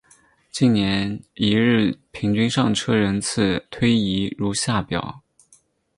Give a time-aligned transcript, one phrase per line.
[0.49, 5.21] 近年一日平均上车人次推移如下表。